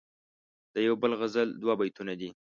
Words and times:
دیو 0.73 0.93
بل 1.01 1.11
غزل 1.19 1.49
دوه 1.61 1.73
بیتونه 1.79 2.13
دي.. 2.19 2.29